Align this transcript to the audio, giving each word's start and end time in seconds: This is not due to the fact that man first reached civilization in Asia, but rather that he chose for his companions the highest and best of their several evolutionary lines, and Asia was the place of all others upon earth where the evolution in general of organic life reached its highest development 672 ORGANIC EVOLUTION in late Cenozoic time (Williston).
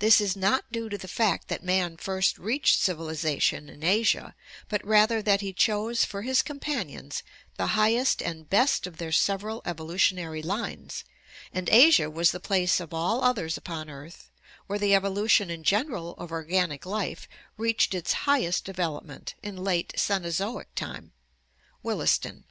This 0.00 0.20
is 0.20 0.34
not 0.36 0.72
due 0.72 0.88
to 0.88 0.98
the 0.98 1.06
fact 1.06 1.46
that 1.46 1.62
man 1.62 1.96
first 1.96 2.38
reached 2.38 2.80
civilization 2.82 3.68
in 3.68 3.84
Asia, 3.84 4.34
but 4.68 4.84
rather 4.84 5.22
that 5.22 5.42
he 5.42 5.52
chose 5.52 6.04
for 6.04 6.22
his 6.22 6.42
companions 6.42 7.22
the 7.56 7.68
highest 7.78 8.20
and 8.20 8.50
best 8.50 8.84
of 8.84 8.96
their 8.96 9.12
several 9.12 9.62
evolutionary 9.64 10.42
lines, 10.42 11.04
and 11.52 11.68
Asia 11.68 12.10
was 12.10 12.32
the 12.32 12.40
place 12.40 12.80
of 12.80 12.92
all 12.92 13.22
others 13.22 13.56
upon 13.56 13.88
earth 13.88 14.28
where 14.66 14.76
the 14.76 14.92
evolution 14.92 15.50
in 15.52 15.62
general 15.62 16.16
of 16.18 16.32
organic 16.32 16.84
life 16.84 17.28
reached 17.56 17.94
its 17.94 18.14
highest 18.26 18.64
development 18.64 19.34
672 19.42 19.62
ORGANIC 19.62 19.94
EVOLUTION 19.94 20.16
in 20.16 20.52
late 20.52 20.66
Cenozoic 20.66 20.74
time 20.74 21.12
(Williston). 21.84 22.42